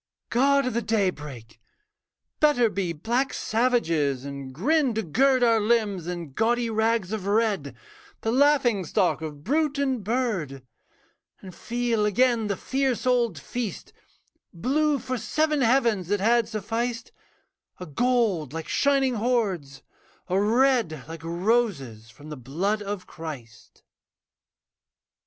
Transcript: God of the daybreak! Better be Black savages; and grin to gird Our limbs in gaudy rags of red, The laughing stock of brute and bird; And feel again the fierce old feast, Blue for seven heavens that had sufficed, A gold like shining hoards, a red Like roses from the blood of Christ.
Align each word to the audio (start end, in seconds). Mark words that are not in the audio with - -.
God 0.31 0.65
of 0.65 0.73
the 0.73 0.81
daybreak! 0.81 1.61
Better 2.39 2.71
be 2.71 2.91
Black 2.91 3.35
savages; 3.35 4.25
and 4.25 4.51
grin 4.51 4.95
to 4.95 5.03
gird 5.03 5.43
Our 5.43 5.59
limbs 5.59 6.07
in 6.07 6.33
gaudy 6.33 6.71
rags 6.71 7.11
of 7.11 7.27
red, 7.27 7.75
The 8.21 8.31
laughing 8.31 8.83
stock 8.83 9.21
of 9.21 9.43
brute 9.43 9.77
and 9.77 10.03
bird; 10.03 10.65
And 11.41 11.53
feel 11.53 12.03
again 12.07 12.47
the 12.47 12.57
fierce 12.57 13.05
old 13.05 13.37
feast, 13.37 13.93
Blue 14.51 14.97
for 14.97 15.19
seven 15.19 15.61
heavens 15.61 16.07
that 16.07 16.19
had 16.19 16.47
sufficed, 16.49 17.11
A 17.79 17.85
gold 17.85 18.53
like 18.53 18.67
shining 18.67 19.13
hoards, 19.17 19.83
a 20.27 20.41
red 20.41 21.03
Like 21.07 21.21
roses 21.23 22.09
from 22.09 22.29
the 22.29 22.37
blood 22.37 22.81
of 22.81 23.05
Christ. 23.05 23.83